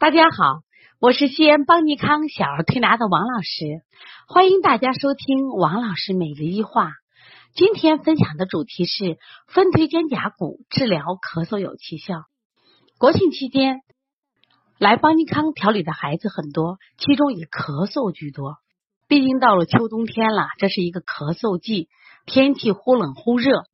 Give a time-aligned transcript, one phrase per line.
[0.00, 0.62] 大家好，
[0.98, 3.82] 我是西安邦尼康小儿推拿的王老师，
[4.26, 6.92] 欢迎大家收听王老师每日一话。
[7.54, 12.22] 今天分享的主题是分推肩胛骨治疗咳嗽有奇效。
[12.96, 13.80] 国庆期间
[14.78, 18.54] 来邦尼康调理的孩子很多，其中以咳嗽居多。
[19.06, 21.90] 毕竟到了秋冬天了，这是一个咳嗽季，
[22.24, 23.64] 天气忽冷忽热，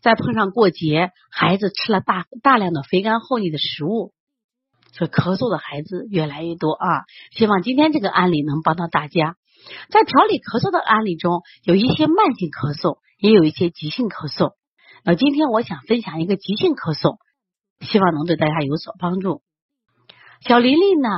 [0.00, 4.12] 再碰上过节，孩子吃了大大量的肥甘厚腻的食物。
[4.92, 7.04] 所以咳嗽的孩子越来越多啊！
[7.32, 9.36] 希望今天这个案例能帮到大家。
[9.90, 14.52] 在调理咳嗽的案例中，有一些慢性咳嗽，也有一些急性咳嗽。
[15.04, 17.16] 那今天我想分享一个急性咳嗽，
[17.80, 19.42] 希望能对大家有所帮助。
[20.40, 21.08] 小琳琳呢，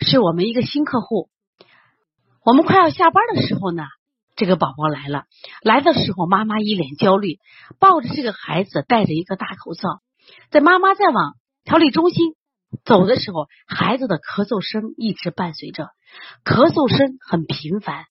[0.00, 1.28] 是我们一个新客户。
[2.44, 3.84] 我们快要下班的时候呢，
[4.36, 5.24] 这个宝宝来了。
[5.62, 7.38] 来的时候，妈妈一脸焦虑，
[7.80, 10.02] 抱着这个孩子，戴着一个大口罩。
[10.50, 11.34] 在妈妈在往
[11.64, 12.34] 调理中心。
[12.84, 15.90] 走的时候，孩子的咳嗽声一直伴随着，
[16.42, 18.06] 咳嗽声很频繁，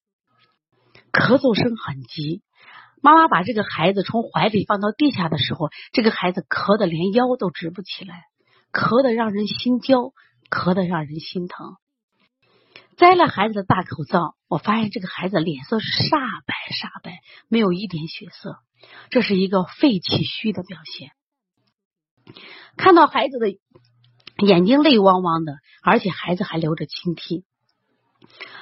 [1.12, 2.44] 咳嗽声很急。
[3.02, 8.26] 妈妈把这个孩子从怀里放到地下的时候，这个孩子咳的连腰都直不起来，
[8.72, 10.14] 咳的让人心焦，
[10.52, 11.78] 咳的让人心疼。
[12.98, 18.58] 摘了孩子的大口罩，我发现这个孩子脸色是煞白煞白，没有一点血色，
[19.10, 21.10] 这是一个肺气虚的表现。
[22.78, 23.48] 看到孩子的。
[24.42, 25.54] 眼睛泪汪汪的，
[25.84, 27.46] 而且孩子还流着清涕，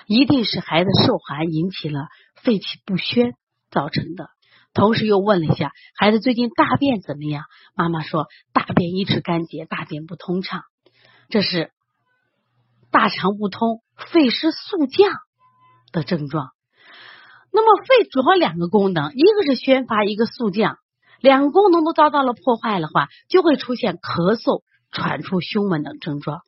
[0.06, 3.34] 一定是孩子受寒引起了肺气不宣
[3.72, 4.30] 造成的。
[4.74, 10.62] 同时又问了一下孩子最近大便怎么样，妈妈说大便一直干结，大便不通畅，
[11.30, 11.72] 这是
[12.92, 15.12] 大肠不通、肺湿速降
[15.92, 16.52] 的症状。
[17.52, 20.78] 那么肺主要两个功能，一个是宣发，一个速降，
[21.20, 24.62] 两个功能都遭到了破坏的话，就会出现咳嗽。
[24.92, 26.42] 喘出胸闷等症状，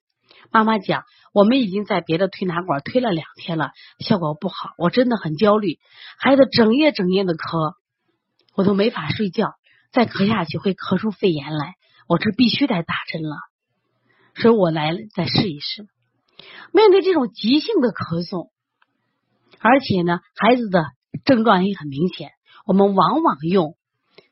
[0.52, 1.04] 妈妈讲，
[1.34, 5.80] 我们已经在别的推拿馆推了两天了，效果不好，我真的很焦虑，
[6.18, 7.76] 孩子整夜整夜的咳，
[8.56, 9.54] 我都没法睡觉，
[9.92, 11.76] 再咳下去会咳出肺炎来，
[12.08, 13.36] 我这必须得打针了，
[14.36, 15.88] 所以我来再试一试。
[16.74, 18.50] 面对这种急性的咳嗽，
[19.60, 20.86] 而且呢，孩子的
[21.24, 22.32] 症状也很明显，
[22.66, 23.76] 我们往往用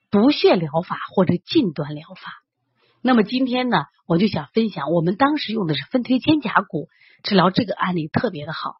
[0.09, 2.38] 补血疗法或者近端疗法。
[3.01, 6.89] 那么今天呢，我就想分享，我们当时用的是分推肩胛骨
[7.23, 8.75] 治疗这个案例特别的好。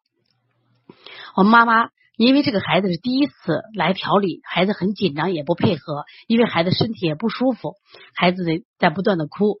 [1.36, 7.76] 我妈妈因为这个孩子是第一次来调理，孩子很紧张也不配合，因为孩子身体也不舒服，
[8.14, 8.44] 孩子
[8.78, 9.58] 在不断的哭，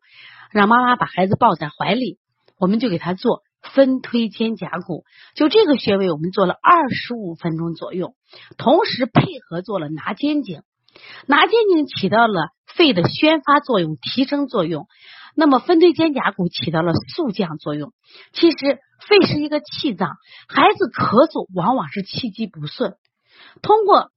[0.50, 2.18] 让妈妈把孩子抱在怀里，
[2.58, 5.04] 我们就给他做分推肩胛骨，
[5.34, 8.14] 就这个穴位我们做了二十五分钟左右，
[8.58, 10.62] 同时配合做了拿肩颈。
[11.26, 14.86] 拿肩颈起到了肺的宣发作用、提升作用，
[15.34, 17.92] 那么分推肩胛骨起到了速降作用。
[18.32, 18.56] 其实
[19.06, 20.16] 肺是一个气脏，
[20.48, 22.96] 孩子咳嗽往往是气机不顺，
[23.62, 24.10] 通过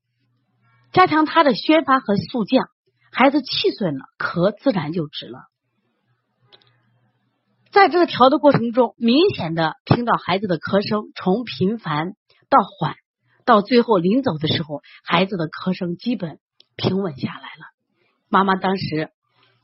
[0.92, 2.68] 加强它的宣发和速降，
[3.12, 5.40] 孩子气顺了，咳自然就止了。
[7.72, 12.14] 在这个调的过程中，明显的听到孩子的咳声从频繁
[12.50, 12.96] 到缓，
[13.46, 16.40] 到最后临走的时候，孩子的咳声基本。
[16.76, 17.66] 平稳下来了，
[18.30, 19.12] 妈妈当时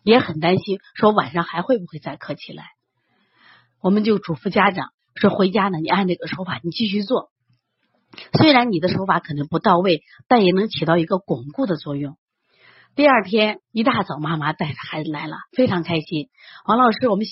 [0.03, 2.65] 也很担心，说晚上还会不会再咳起来？
[3.81, 7.31] 我们就嘱咐家长说，回家呢，你按这个手法，你继续做。
[8.33, 12.17] 虽然你的手法可能不到位，但也能起到一个巩固的作用。
[12.95, 16.29] 第二天一大早，妈妈带着孩子来了，非常开心。
[16.65, 17.25] 王老师，我们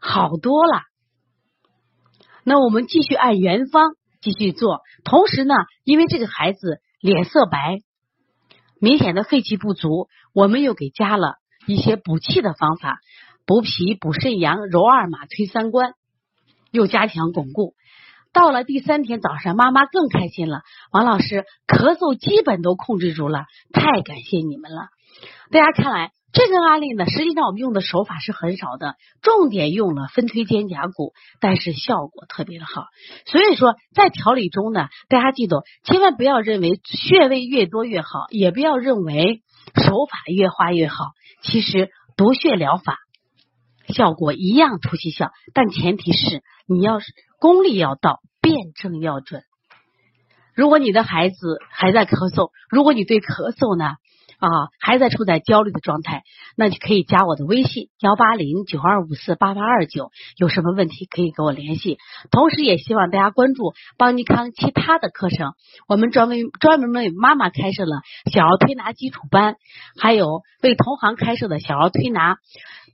[0.00, 0.82] 好多了。
[2.44, 5.54] 那我们继续按原方继续做，同时呢，
[5.84, 7.78] 因为这个孩子脸色白。
[8.82, 11.36] 明显的肺气不足，我们又给加了
[11.68, 12.98] 一些补气的方法，
[13.46, 15.92] 补脾、补肾阳、揉二马、推三关，
[16.72, 17.74] 又加强巩固。
[18.32, 20.62] 到了第三天早上，妈妈更开心了。
[20.90, 24.88] 王老师咳嗽基本都控制住了，太感谢你们了。
[25.52, 26.10] 大家看来。
[26.32, 32.86] 这个案例呢，实际上我们用的手法是很少的，重点用了分推肩胛骨，但是效果特别的好。
[33.26, 39.42] 所以说，在调理中呢，大家记住，千万不要认为穴位越多越好，也不要认为
[39.76, 41.10] 手法越花越好。
[41.42, 42.96] 其实，夺穴疗法
[43.88, 49.42] 效果一样出奇效，但前提是你要是功力要到，辩证要准。
[50.54, 53.96] 如果你的孩子还在咳嗽，如果你对咳嗽呢？
[54.42, 54.48] 啊，
[54.80, 56.24] 还在处在焦虑的状态，
[56.56, 61.98] 那就可以加我的微信幺八零九二五四八八二九，有什么问题可以跟我联系。
[62.32, 65.52] 同时，也希望大家关注邦尼康其他的课程，
[65.86, 68.00] 我们专门专门为妈妈开设了
[68.32, 69.54] 小儿推拿基础班，
[69.96, 72.34] 还有为同行开设的小儿推拿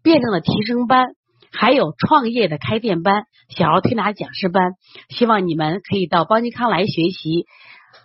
[0.02, 1.14] 辩证的提升班，
[1.50, 4.72] 还有创业的开店班、小儿推拿讲师班，
[5.08, 7.46] 希望你们可以到邦尼康来学习，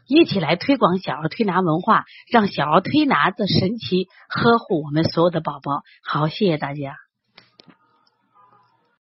[0.08, 5.84] 一起来推广小儿推拿文化，让小儿推拿的神奇呵护我们所有的宝宝。
[6.04, 7.03] 好，谢谢大家。